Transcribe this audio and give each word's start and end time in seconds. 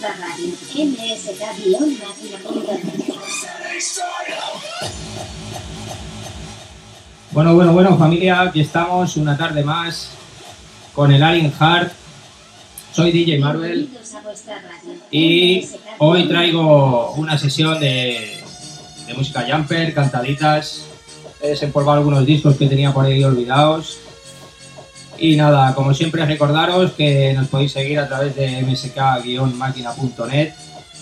Bienvenidos 0.00 1.28
a 1.28 1.32
vuestra 1.32 1.52
radio. 1.52 1.78
Bueno, 7.32 7.54
bueno, 7.54 7.72
bueno, 7.74 7.98
familia, 7.98 8.40
aquí 8.40 8.62
estamos 8.62 9.18
una 9.18 9.36
tarde 9.36 9.62
más 9.62 10.08
con 10.94 11.12
el 11.12 11.22
Alien 11.22 11.52
Heart. 11.52 11.92
Soy 12.92 13.12
DJ 13.12 13.40
Marvel 13.40 13.90
y 15.10 15.68
hoy 15.98 16.26
traigo 16.28 17.12
una 17.16 17.36
sesión 17.36 17.78
de, 17.78 18.42
de 19.06 19.14
música 19.14 19.46
jumper, 19.46 19.92
cantaditas. 19.92 20.86
He 21.42 21.48
desempolvado 21.48 21.98
algunos 21.98 22.24
discos 22.24 22.56
que 22.56 22.66
tenía 22.66 22.94
por 22.94 23.04
ahí 23.04 23.22
olvidados. 23.22 23.98
Y 25.20 25.36
nada, 25.36 25.74
como 25.74 25.92
siempre 25.92 26.24
recordaros 26.24 26.92
que 26.92 27.34
nos 27.34 27.48
podéis 27.48 27.72
seguir 27.72 27.98
a 27.98 28.08
través 28.08 28.34
de 28.34 28.62
msk-máquina.net, 28.62 30.54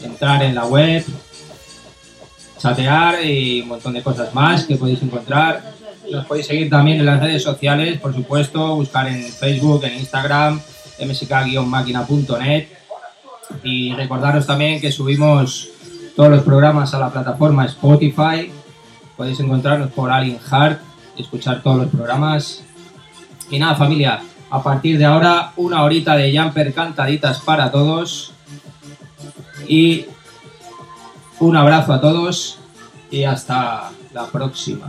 entrar 0.03 0.43
en 0.43 0.57
la 0.57 0.67
web, 0.67 1.05
chatear 2.59 3.25
y 3.25 3.61
un 3.61 3.69
montón 3.69 3.93
de 3.93 4.03
cosas 4.03 4.35
más 4.35 4.65
que 4.65 4.75
podéis 4.75 5.01
encontrar. 5.03 5.73
Nos 6.11 6.27
podéis 6.27 6.47
seguir 6.47 6.69
también 6.69 6.99
en 6.99 7.07
las 7.07 7.21
redes 7.21 7.45
sociales, 7.45 8.01
por 8.01 8.13
supuesto, 8.13 8.75
buscar 8.75 9.07
en 9.07 9.23
Facebook, 9.23 9.85
en 9.85 9.99
Instagram, 9.99 10.61
msk-máquina.net 11.01 12.67
y 13.63 13.95
recordaros 13.95 14.47
también 14.47 14.81
que 14.81 14.91
subimos 14.91 15.69
todos 16.17 16.31
los 16.31 16.43
programas 16.43 16.93
a 16.93 16.99
la 16.99 17.11
plataforma 17.11 17.67
Spotify. 17.67 18.51
Podéis 19.17 19.39
encontrarnos 19.39 19.93
por 19.93 20.11
Alien 20.11 20.41
Heart 20.41 20.89
escuchar 21.17 21.63
todos 21.63 21.79
los 21.79 21.89
programas. 21.89 22.65
Y 23.51 23.59
nada, 23.59 23.75
familia, 23.75 24.21
a 24.51 24.63
partir 24.63 24.99
de 24.99 25.05
ahora, 25.05 25.53
una 25.57 25.83
horita 25.83 26.17
de 26.17 26.37
jumper 26.37 26.73
cantaditas 26.73 27.41
para 27.41 27.71
todos. 27.71 28.33
Y 29.67 30.07
un 31.41 31.57
abrazo 31.57 31.93
a 31.93 32.01
todos 32.01 32.59
y 33.11 33.25
hasta 33.25 33.91
la 34.13 34.27
próxima. 34.27 34.89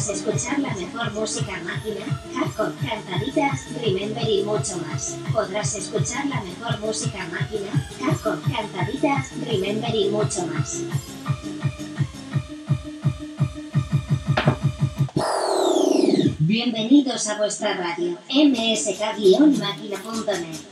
Podrás 0.00 0.16
escuchar 0.16 0.56
la 0.60 0.72
mejor 0.72 1.12
música 1.12 1.60
máquina, 1.62 2.06
hardcore, 2.34 2.72
cantaditas, 2.88 3.66
remember 3.82 4.26
y 4.26 4.42
mucho 4.44 4.78
más. 4.78 5.18
Podrás 5.30 5.74
escuchar 5.74 6.24
la 6.24 6.40
mejor 6.40 6.80
música 6.80 7.18
máquina, 7.30 7.86
hardcore, 8.00 8.40
cantaditas, 8.50 9.30
remember 9.44 9.94
y 9.94 10.08
mucho 10.08 10.46
más. 10.46 10.84
Bienvenidos 16.38 17.28
a 17.28 17.36
vuestra 17.36 17.74
radio, 17.74 18.16
msk-máquina.net. 18.30 20.69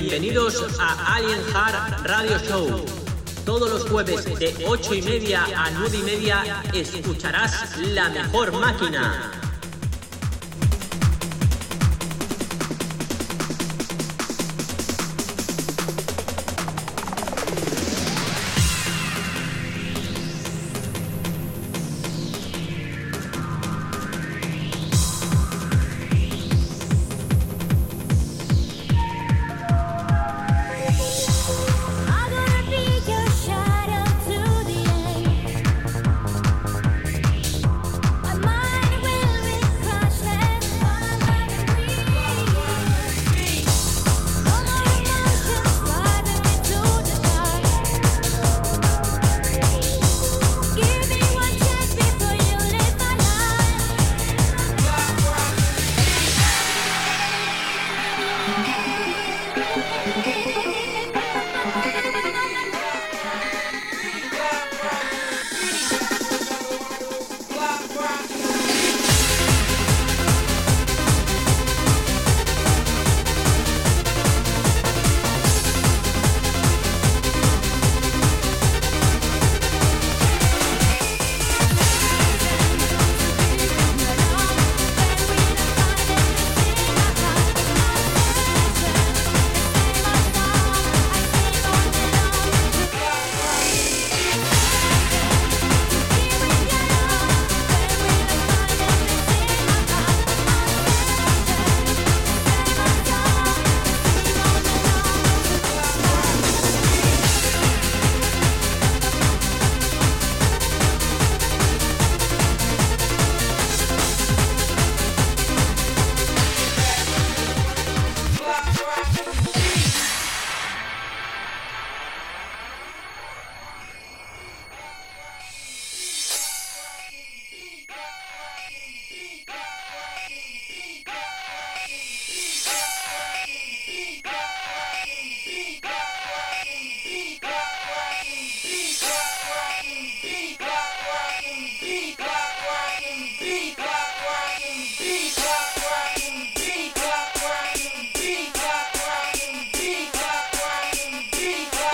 Bienvenidos 0.00 0.64
a 0.80 1.16
Alien 1.16 1.40
Heart 1.52 2.06
Radio 2.06 2.38
Show. 2.38 2.86
Todos 3.44 3.70
los 3.70 3.90
jueves 3.90 4.24
de 4.38 4.64
8 4.66 4.94
y 4.94 5.02
media 5.02 5.44
a 5.54 5.70
9 5.72 5.98
y 5.98 6.02
media 6.02 6.62
escucharás 6.72 7.76
la 7.76 8.08
mejor 8.08 8.50
máquina. 8.58 9.39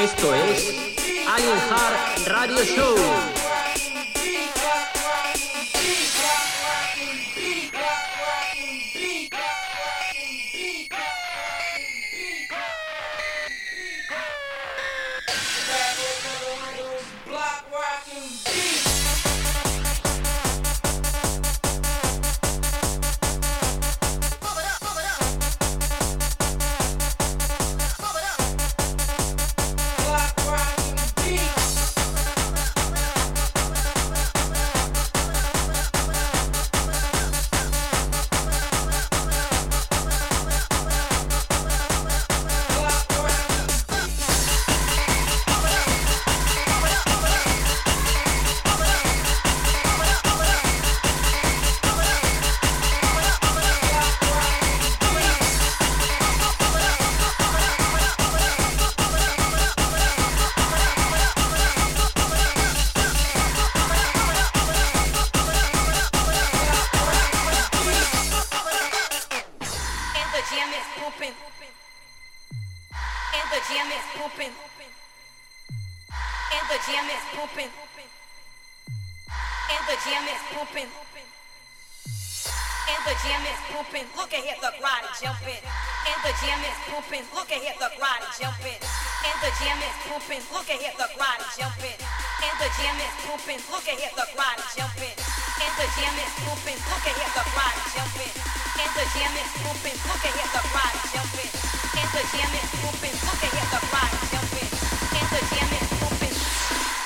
Esto 0.06 0.32
es 0.37 0.73
Alien 1.26 1.58
Hard 1.69 2.29
Radio 2.29 2.64
Show. 2.64 3.36
Look 93.87 93.95
at 93.95 94.02
here, 94.02 94.19
the 94.19 94.26
crowd 94.35 94.59
jumping. 94.75 95.14
And 95.14 95.73
the 95.78 95.87
jam 95.95 96.11
is 96.19 96.35
pooping. 96.43 96.75
Look 96.90 97.07
at 97.07 97.14
here, 97.23 97.33
the 97.38 97.45
crowd 97.55 97.78
jumping. 97.95 98.35
And 98.83 98.90
the 98.99 99.07
jam 99.14 99.31
is 99.38 99.50
pooping. 99.62 99.95
Look 100.11 100.26
at 100.26 100.35
here, 100.35 100.50
the 100.50 100.62
crowd 100.75 100.95
jumping. 101.14 101.50
And 101.95 102.09
the 102.11 102.23
jam 102.35 102.50
is 102.50 102.66
pooping. 102.83 103.14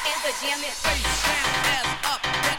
And 0.08 0.20
the 0.24 0.32
jam 0.40 0.60
is 0.64 0.80
pooping. 0.80 1.04
Face 1.04 1.20
down, 1.28 1.52
ass 1.68 2.16
up. 2.16 2.49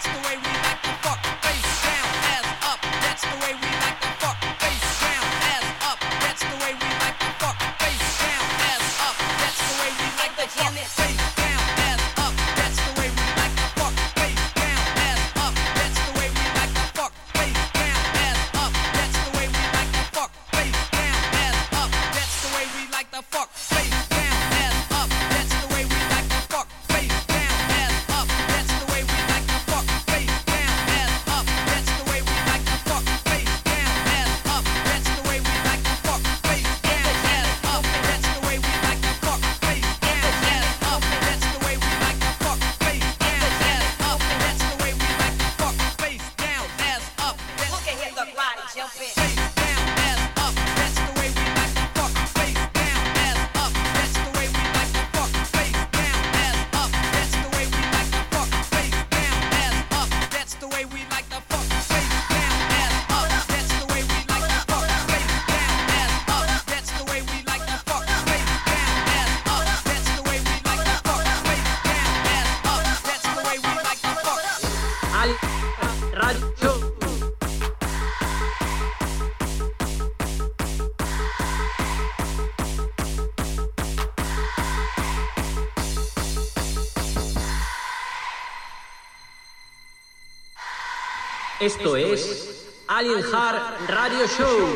Esto 91.82 91.98
es 91.98 92.74
Alien 92.90 93.24
Hard 93.34 93.90
Radio 93.90 94.28
Show. 94.28 94.68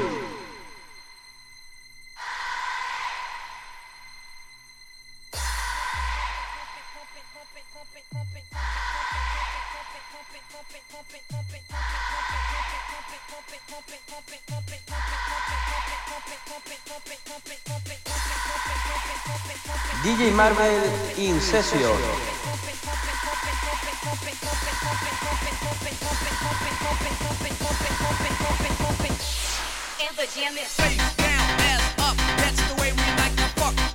DJ 20.04 20.32
Marvel 20.32 20.82
Incesio. 21.18 22.45
And 30.38 30.58
face 30.58 31.16
down, 31.16 31.50
ass 31.62 31.96
up. 32.00 32.18
That's 32.38 32.62
the 32.68 32.82
way 32.82 32.92
we 32.92 33.04
like 33.18 33.36
to 33.36 33.48
fuck. 33.60 33.95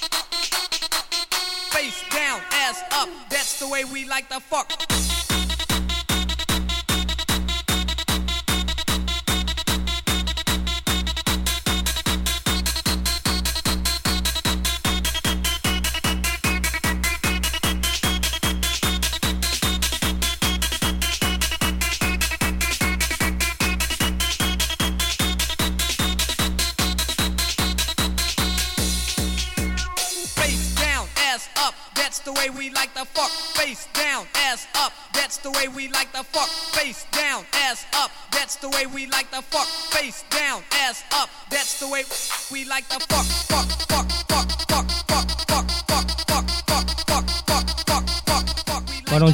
fuck. 0.00 1.06
Face 1.72 2.02
down, 2.10 2.40
ass 2.52 2.82
up. 2.92 3.08
That's 3.30 3.58
the 3.60 3.68
way 3.68 3.84
we 3.84 4.06
like 4.06 4.28
the 4.28 4.40
fuck. 4.40 4.89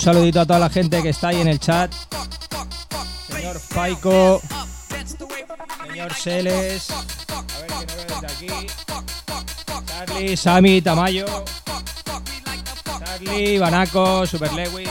saludito 0.07 0.41
a 0.41 0.47
toda 0.47 0.61
la 0.61 0.71
gente 0.71 1.03
que 1.03 1.09
está 1.09 1.29
ahí 1.29 1.41
en 1.41 1.49
el 1.49 1.59
chat. 1.59 1.93
Señor 3.29 3.59
Faico, 3.59 4.41
señor 5.89 6.15
Seles, 6.15 6.91
a 6.93 7.03
ver 7.59 7.67
quién 7.67 7.87
no 7.89 8.15
desde 8.21 8.55
aquí. 8.55 8.67
Charlie, 9.89 10.37
Sami, 10.37 10.81
Tamayo, 10.81 11.27
Charlie, 13.01 13.59
Banaco, 13.59 14.25
Super 14.29 14.53
Lewis, 14.53 14.89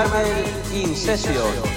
arma. 0.00 1.69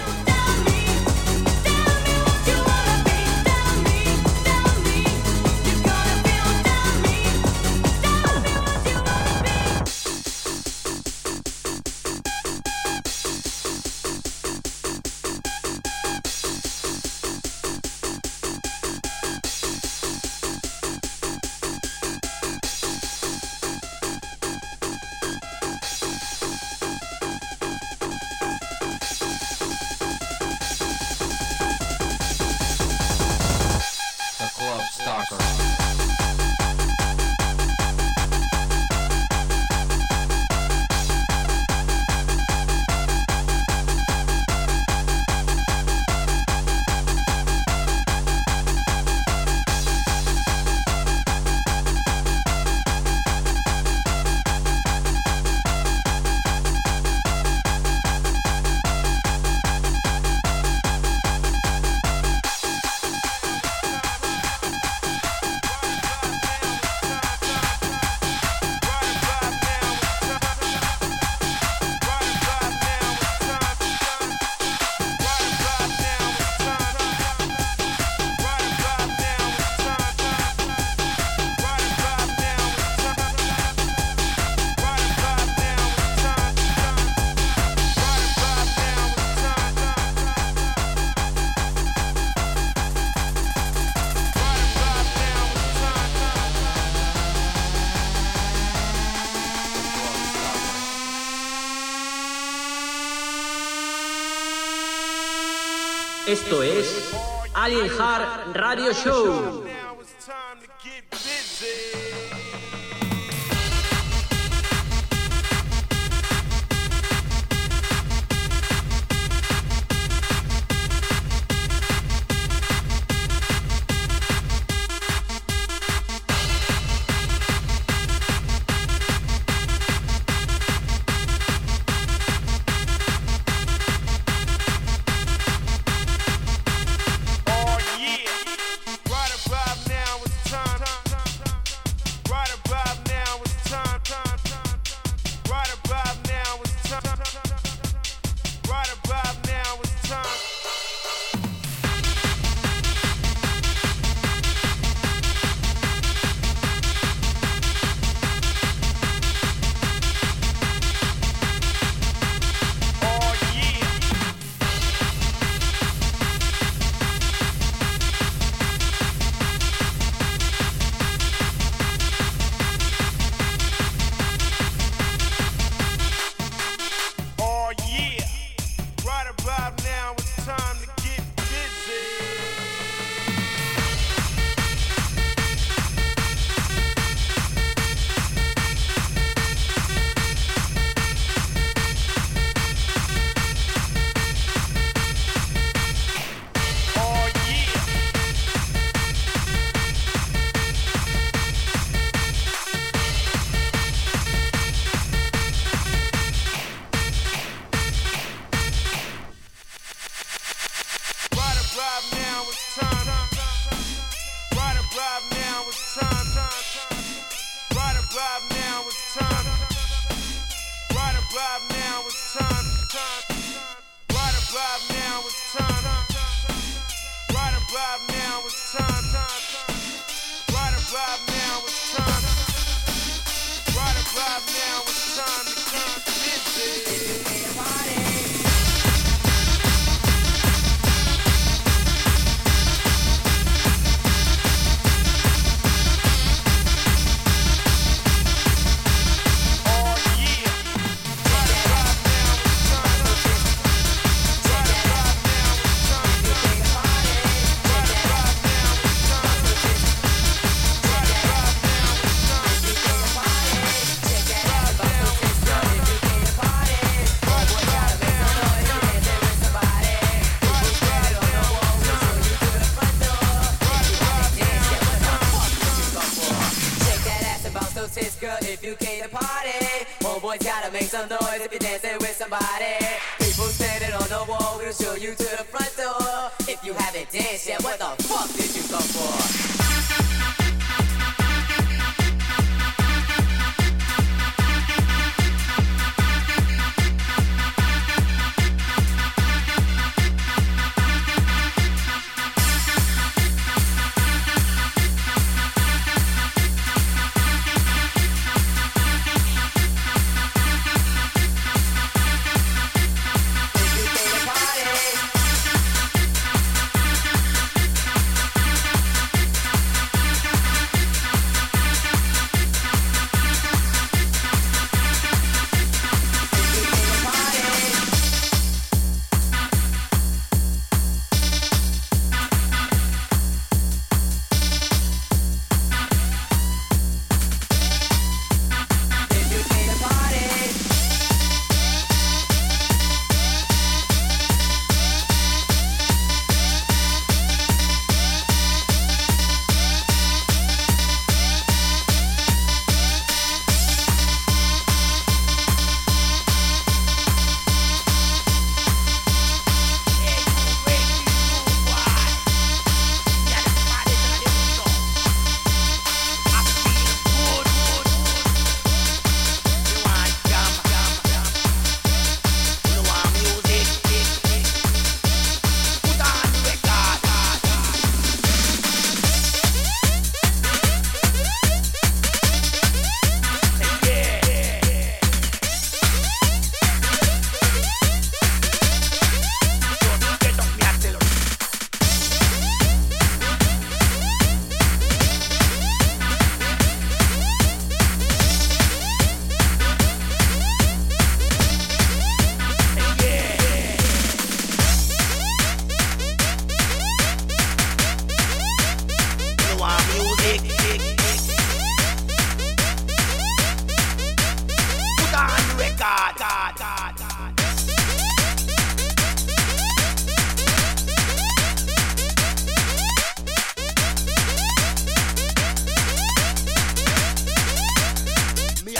Esto 106.33 106.63
es 106.63 107.11
Alien 107.53 107.87
Heart 107.87 108.55
Radio 108.55 108.91
Show. 108.91 109.72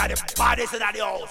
are 0.03 0.07
the 0.09 0.33
baddest 0.35 0.73
in 0.73 0.79
the 0.79 0.85
house. 0.85 1.29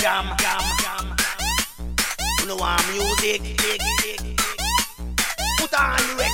jam, 0.00 0.36
jam, 0.38 0.62
jam. 0.80 1.16
You 2.40 2.46
I'm 2.60 2.92
music. 2.92 3.40
Put 5.58 5.74
on 5.74 5.96
the 6.16 6.27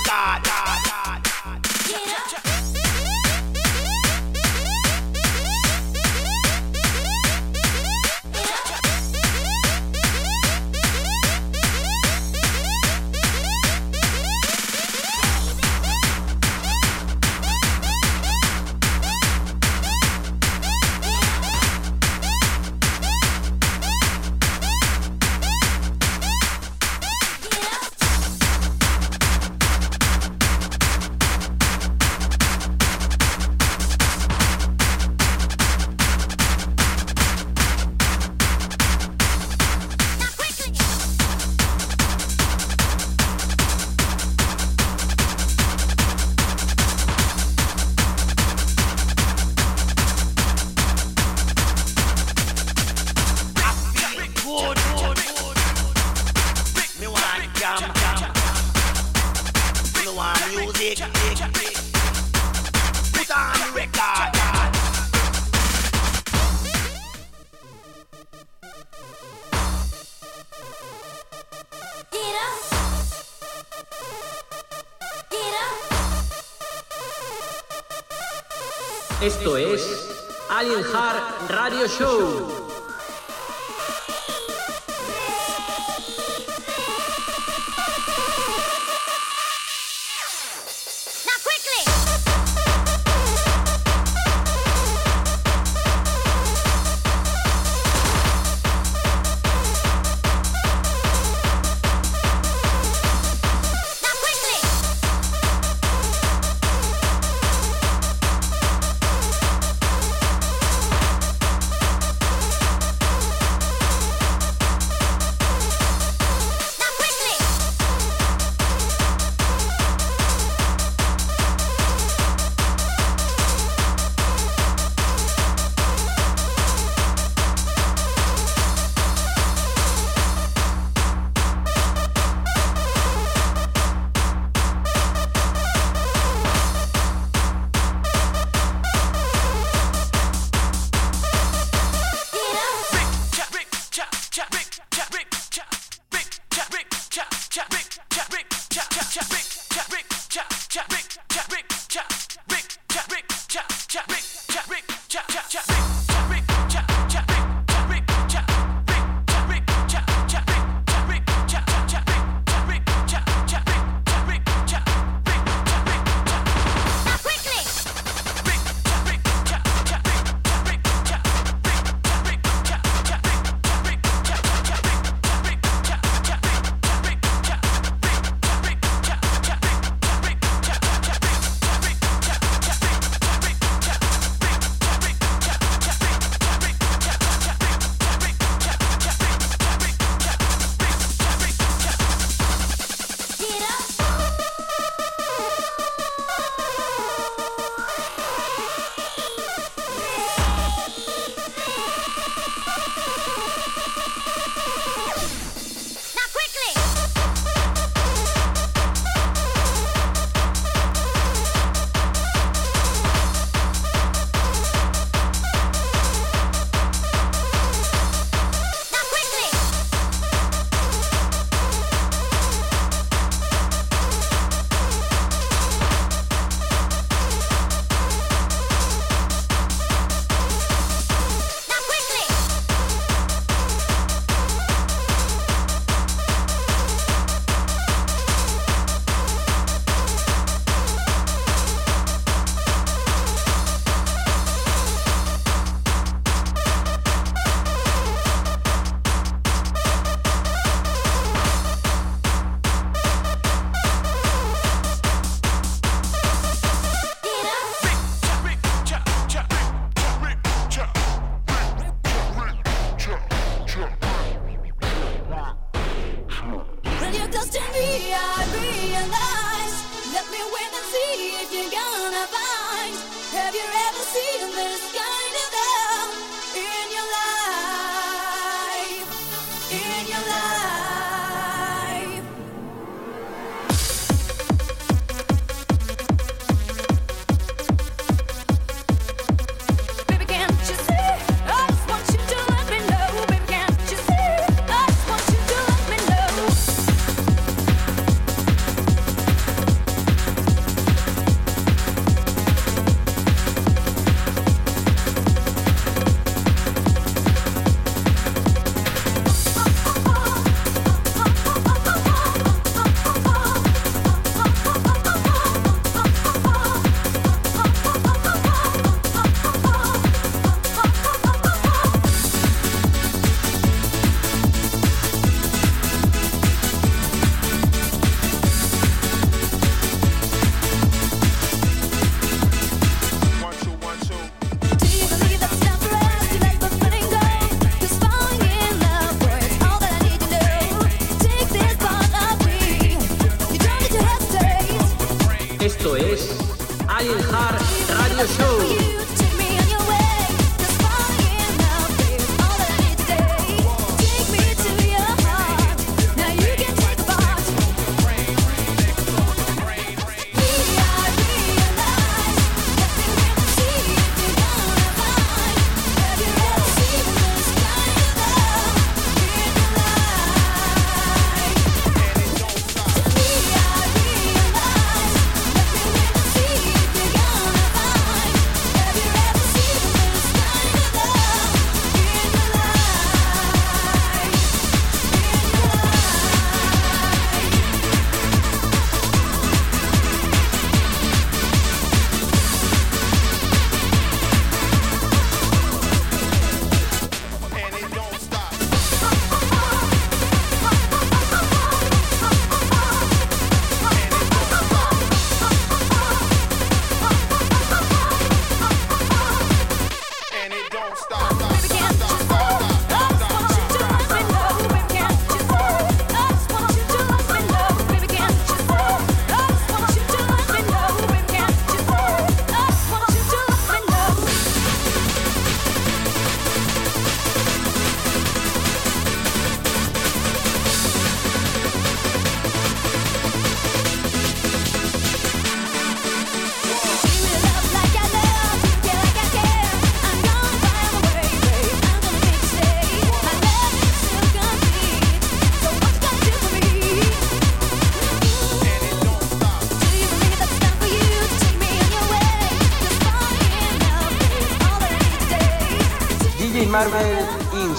show. 81.97 82.44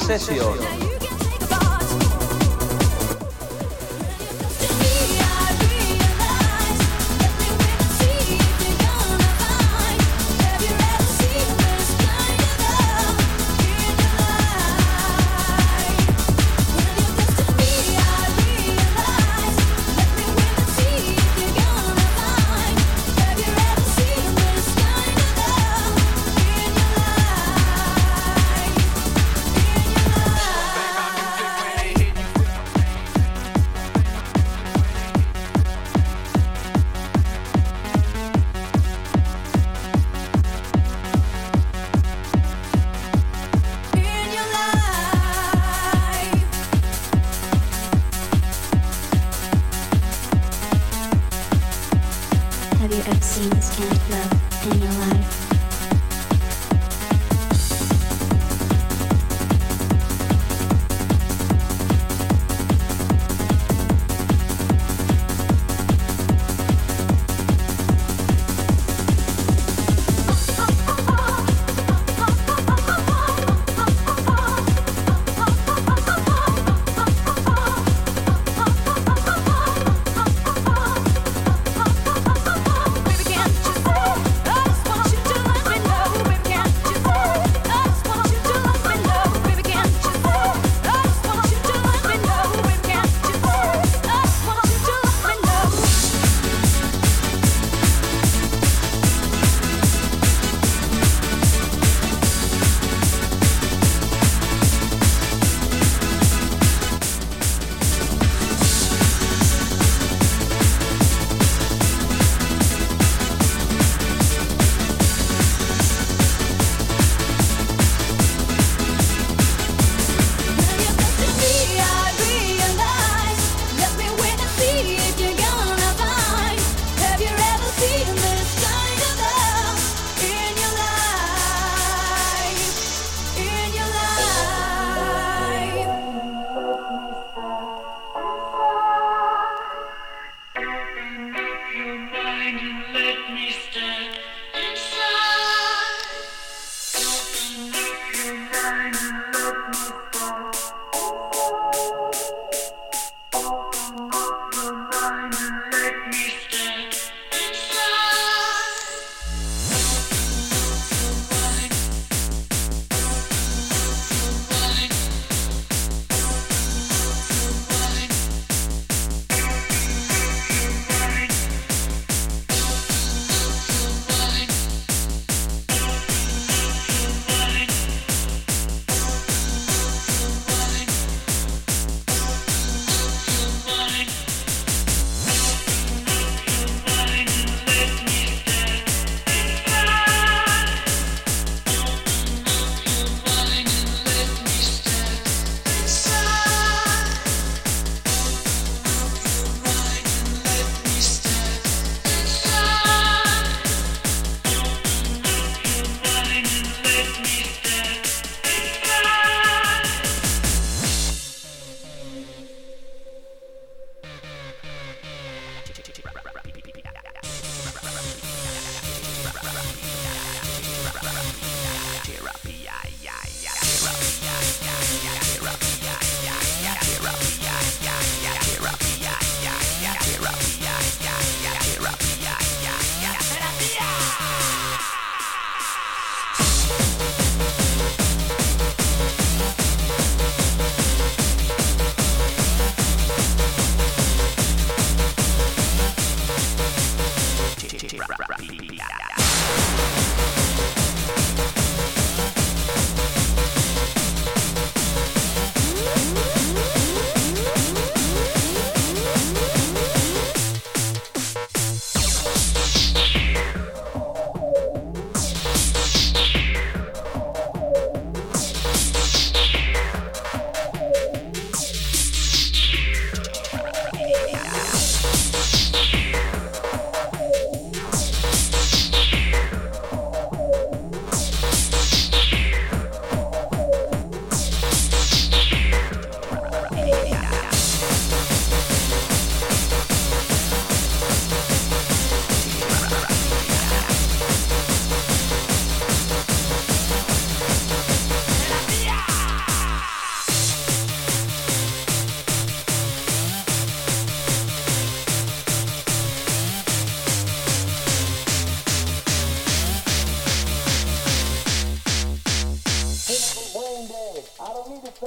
Session. 0.07 0.76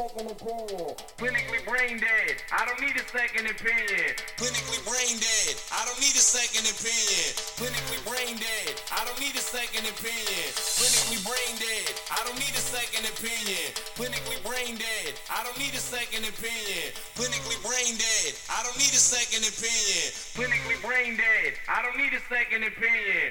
Second 0.10 0.32
opinion. 0.32 0.96
Clinically 1.18 1.62
brain 1.70 2.00
dead. 2.00 2.36
I 2.50 2.66
don't 2.66 2.82
need 2.82 2.96
a 2.98 3.06
second 3.06 3.46
opinion. 3.46 4.10
Clinically 4.42 4.82
brain 4.82 5.16
dead. 5.22 5.54
I 5.70 5.86
don't 5.86 6.00
need 6.02 6.16
a 6.18 6.24
second 6.24 6.66
opinion. 6.66 7.30
Clinically 7.58 8.02
brain 8.10 8.34
dead. 8.42 8.74
I 8.90 9.06
don't 9.06 9.20
need 9.22 9.36
a 9.38 9.44
second 9.44 9.86
opinion. 9.86 10.46
Clinically 10.82 11.22
brain 11.22 11.54
dead. 11.62 11.94
I 12.10 12.26
don't 12.26 12.40
need 12.42 12.56
a 12.58 12.64
second 12.64 13.06
opinion. 13.06 13.66
Clinically 13.94 14.40
brain 14.42 14.74
dead. 14.82 15.14
I 15.30 15.46
don't 15.46 15.58
need 15.62 15.74
a 15.78 15.84
second 15.84 16.26
opinion. 16.26 16.90
Clinically 17.14 17.60
brain 17.62 17.94
dead. 17.94 18.34
I 18.50 18.66
don't 18.66 18.78
need 18.82 18.94
a 18.94 19.02
second 19.02 19.46
opinion. 19.46 20.06
Clinically 20.34 20.80
brain 20.82 21.18
dead. 21.22 21.54
I 21.70 21.86
don't 21.86 21.98
need 22.02 22.14
a 22.18 22.24
second 22.26 22.66
opinion. 22.66 23.30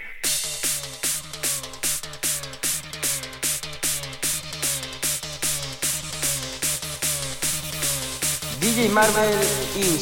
DJ 8.68 8.90
Marvel 8.90 9.32
in 9.76 9.98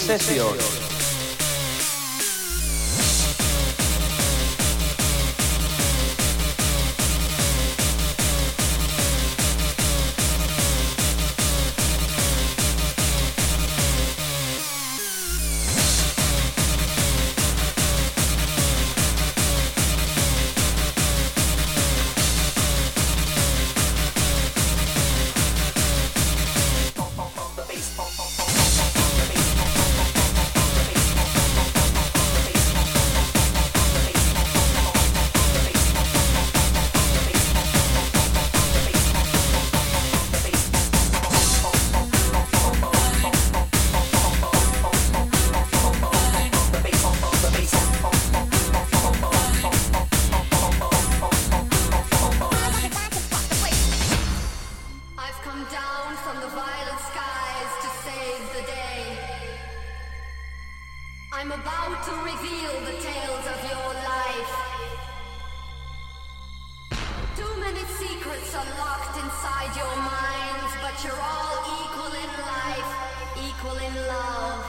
you're 71.05 71.13
all 71.13 71.57
equal 71.83 72.09
in 72.09 72.31
life, 72.41 72.91
equal 73.37 73.77
in 73.77 73.95
love. 74.09 74.65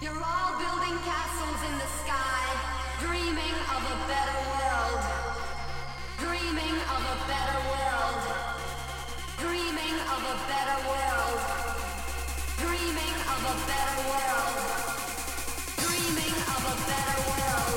You're 0.00 0.22
all 0.22 0.52
building 0.56 0.96
castles 1.04 1.60
in 1.68 1.74
the 1.76 1.90
sky, 2.00 2.44
dreaming 3.04 3.56
of 3.68 3.82
a 3.84 3.96
better 4.08 4.40
world. 4.48 5.02
Dreaming 6.24 6.76
of 6.94 7.02
a 7.04 7.16
better 7.28 7.60
world. 7.68 8.22
Dreaming 9.44 9.96
of 10.08 10.20
a 10.32 10.36
better 10.48 10.78
world. 10.88 11.40
Dreaming 12.64 13.16
of 13.28 13.40
a 13.44 13.56
better 13.68 13.98
world. 14.08 14.56
Dreaming 15.84 16.36
of 16.54 16.60
a 16.64 16.76
better 16.88 17.18
world. 17.28 17.76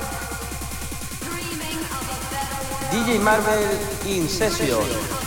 Dreaming 1.28 1.80
of 1.92 2.04
a 2.08 2.20
better 2.32 2.60
world. 2.72 2.92
DJ 2.92 3.20
Marvel 3.20 3.64
in 4.08 4.28
Session. 4.28 5.17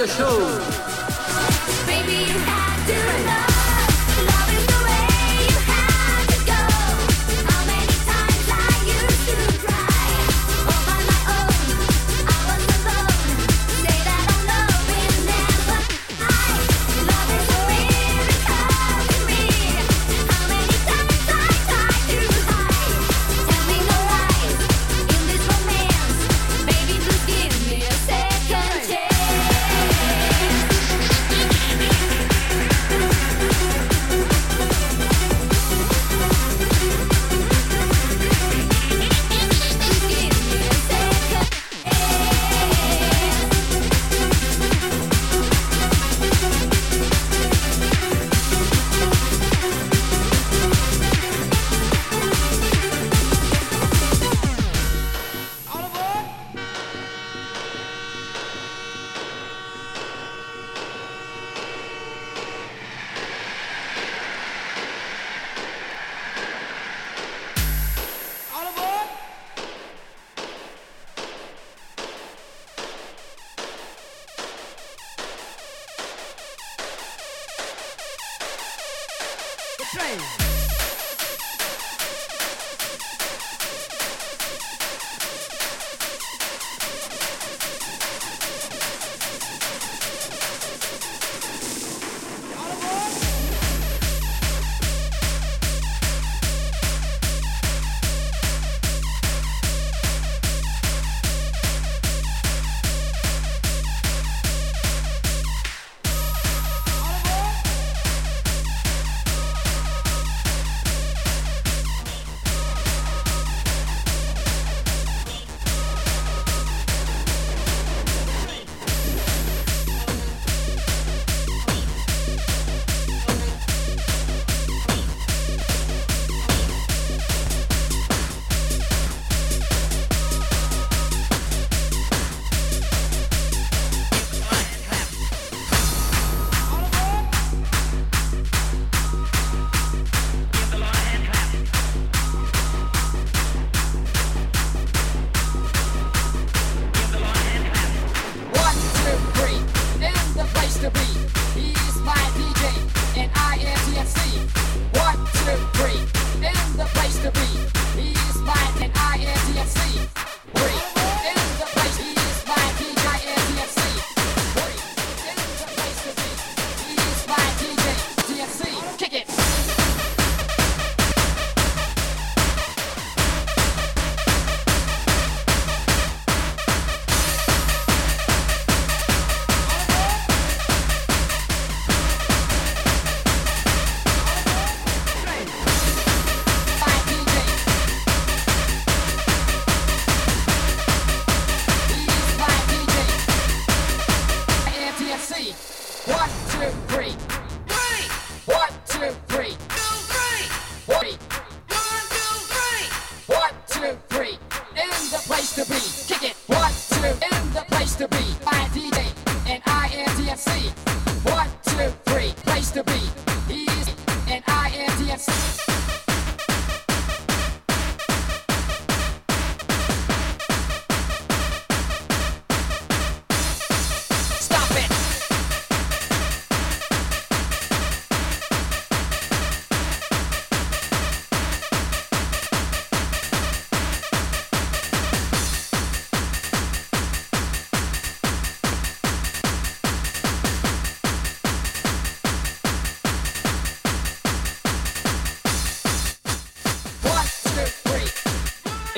Radio 0.00 0.06
Show. 0.06 0.79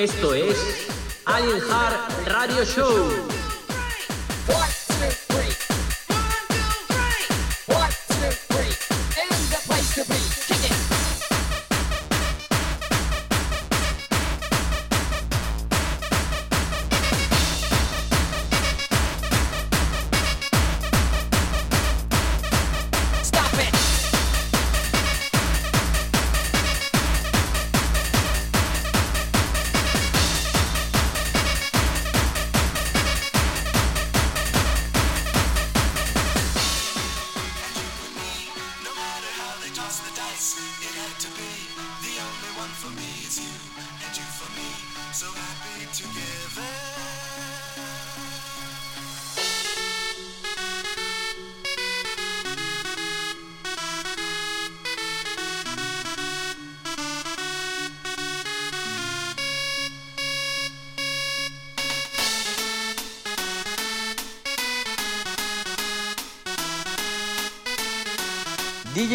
Esto 0.03 0.33
es 0.33 0.57
Alien 1.23 1.61
Heart 1.61 2.27
Radio 2.27 2.65
Show. 2.65 3.32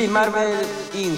Marvel 0.09 0.67
In 0.95 1.17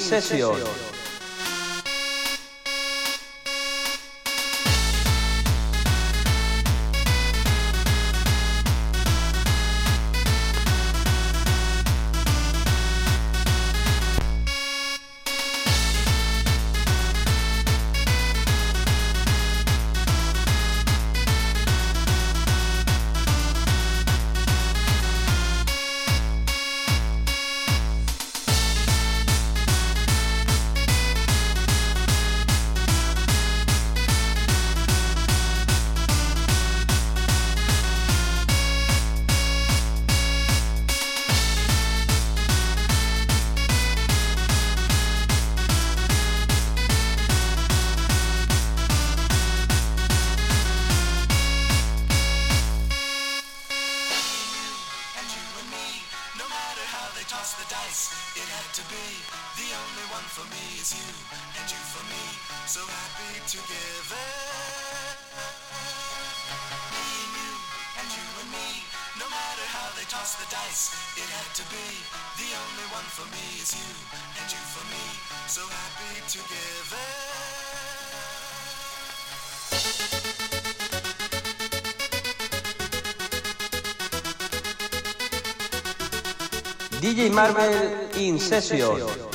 Marvel 87.31 88.09
Incession. 88.17 89.30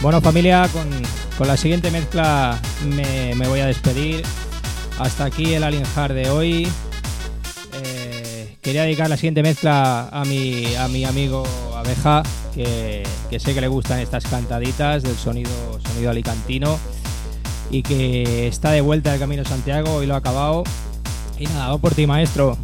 Bueno 0.00 0.20
familia, 0.20 0.68
con, 0.72 0.88
con 1.36 1.48
la 1.48 1.56
siguiente 1.56 1.90
mezcla 1.90 2.56
me, 2.84 3.34
me, 3.34 3.48
voy 3.48 3.58
a 3.58 3.66
despedir. 3.66 4.22
Hasta 4.96 5.24
aquí 5.24 5.54
el 5.54 5.64
Alien 5.64 5.82
Hard 5.96 6.14
de 6.14 6.30
hoy. 6.30 6.68
Eh, 7.82 8.56
quería 8.62 8.84
dedicar 8.84 9.10
la 9.10 9.16
siguiente 9.16 9.42
mezcla 9.42 10.08
a 10.08 10.24
mi, 10.24 10.72
a 10.76 10.86
mi 10.86 11.04
amigo 11.04 11.44
Abeja, 11.74 12.22
que, 12.54 13.02
que, 13.28 13.40
sé 13.40 13.54
que 13.54 13.60
le 13.60 13.66
gustan 13.66 13.98
estas 13.98 14.24
cantaditas 14.24 15.02
del 15.02 15.16
sonido, 15.16 15.50
sonido 15.84 16.10
alicantino 16.10 16.78
y 17.68 17.82
que 17.82 18.46
está 18.46 18.70
de 18.70 18.80
vuelta 18.80 19.10
del 19.10 19.18
Camino 19.18 19.44
Santiago 19.44 20.00
y 20.04 20.06
lo 20.06 20.14
ha 20.14 20.18
acabado. 20.18 20.62
Y 21.40 21.46
nada, 21.46 21.70
va 21.70 21.78
por 21.78 21.94
ti 21.94 22.06
maestro. 22.06 22.56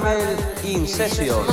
Marvel 0.00 0.38
Incessions. 0.64 1.48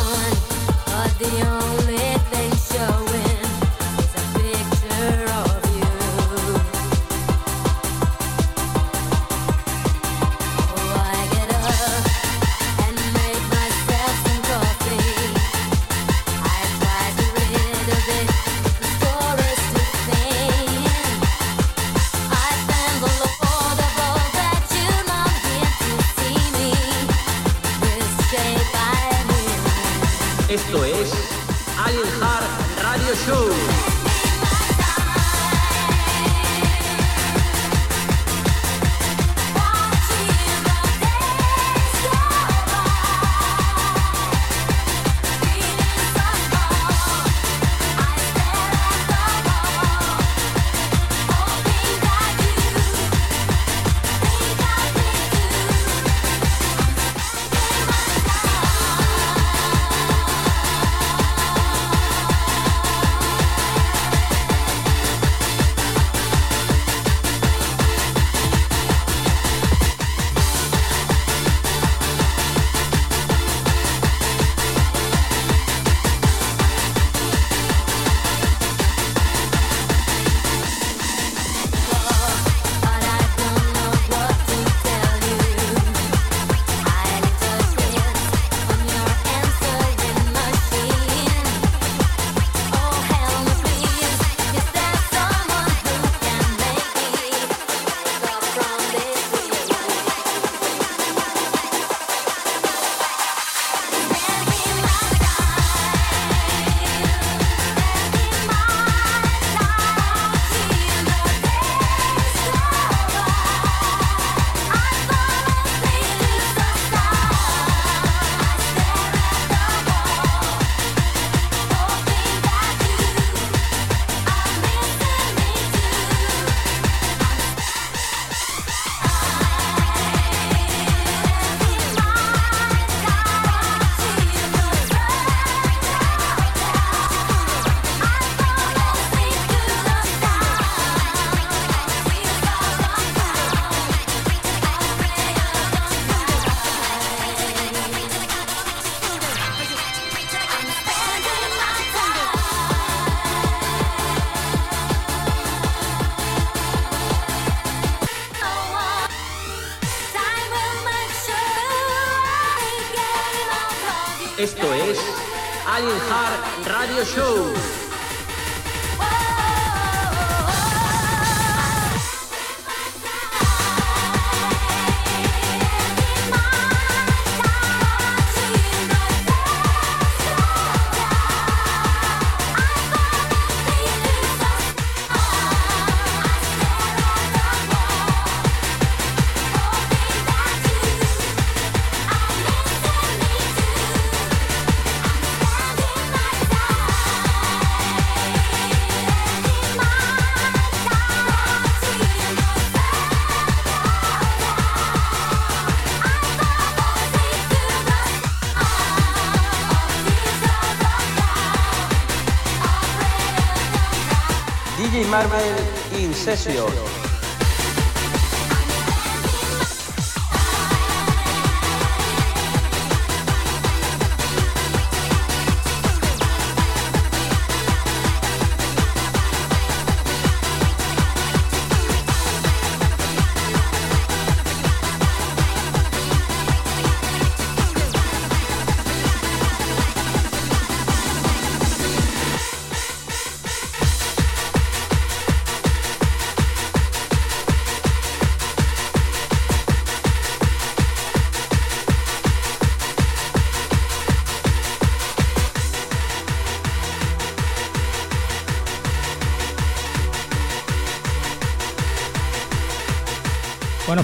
Marvel 215.10 215.56
in 215.94 216.14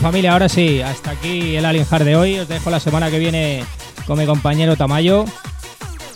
familia, 0.01 0.33
ahora 0.33 0.49
sí, 0.49 0.81
hasta 0.81 1.11
aquí 1.11 1.55
el 1.55 1.63
Alien 1.63 1.85
de 2.03 2.15
hoy. 2.15 2.39
Os 2.39 2.47
dejo 2.47 2.71
la 2.71 2.79
semana 2.79 3.11
que 3.11 3.19
viene 3.19 3.63
con 4.07 4.17
mi 4.17 4.25
compañero 4.25 4.75
Tamayo. 4.75 5.25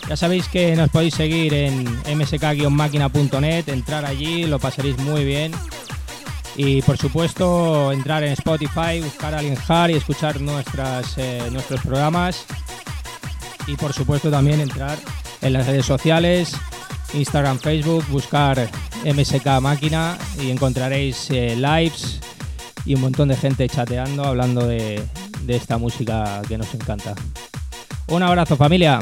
Ya 0.08 0.16
sabéis 0.16 0.48
que 0.48 0.74
nos 0.74 0.90
podéis 0.90 1.14
seguir 1.14 1.54
en 1.54 1.84
msk-máquina.net, 2.04 3.68
entrar 3.68 4.04
allí, 4.04 4.44
lo 4.46 4.58
pasaréis 4.58 4.98
muy 4.98 5.24
bien. 5.24 5.52
Y 6.56 6.82
por 6.82 6.98
supuesto, 6.98 7.92
entrar 7.92 8.24
en 8.24 8.32
Spotify, 8.32 9.00
buscar 9.02 9.34
Alien 9.34 9.56
y 9.88 9.92
escuchar 9.92 10.40
nuestras, 10.40 11.16
eh, 11.18 11.48
nuestros 11.52 11.80
programas. 11.80 12.44
Y 13.68 13.76
por 13.76 13.92
supuesto 13.92 14.30
también 14.30 14.60
entrar 14.60 14.98
en 15.42 15.52
las 15.52 15.66
redes 15.66 15.86
sociales, 15.86 16.56
Instagram, 17.14 17.60
Facebook, 17.60 18.04
buscar 18.08 18.68
MSK 19.04 19.60
Máquina 19.60 20.18
y 20.42 20.50
encontraréis 20.50 21.30
eh, 21.30 21.54
lives 21.54 22.20
y 22.86 22.94
un 22.94 23.00
montón 23.00 23.28
de 23.28 23.36
gente 23.36 23.68
chateando, 23.68 24.24
hablando 24.24 24.66
de, 24.66 25.02
esta 25.48 25.76
música 25.76 26.40
que 26.48 26.56
nos 26.56 26.72
encanta. 26.74 27.14
Un 28.08 28.22
abrazo 28.22 28.56
familia. 28.56 29.00